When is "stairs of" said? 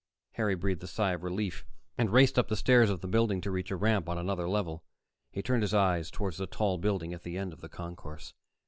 2.55-3.01